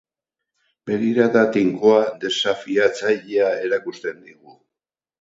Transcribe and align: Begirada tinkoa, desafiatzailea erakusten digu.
Begirada 0.91 1.43
tinkoa, 1.59 2.01
desafiatzailea 2.25 3.55
erakusten 3.71 4.29
digu. 4.33 4.61